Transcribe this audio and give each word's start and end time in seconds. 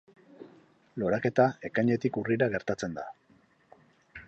Loraketa 1.03 1.45
Ekainetik 1.69 2.19
Urrira 2.23 2.49
gertatzen 2.57 2.99
da. 3.01 3.07